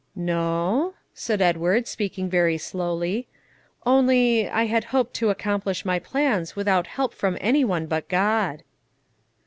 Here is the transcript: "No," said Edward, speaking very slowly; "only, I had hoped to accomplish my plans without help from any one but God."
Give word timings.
"No," 0.15 0.95
said 1.13 1.43
Edward, 1.43 1.87
speaking 1.87 2.27
very 2.27 2.57
slowly; 2.57 3.27
"only, 3.85 4.49
I 4.49 4.65
had 4.65 4.85
hoped 4.85 5.13
to 5.17 5.29
accomplish 5.29 5.85
my 5.85 5.99
plans 5.99 6.55
without 6.55 6.87
help 6.87 7.13
from 7.13 7.37
any 7.39 7.63
one 7.63 7.85
but 7.85 8.09
God." 8.09 8.63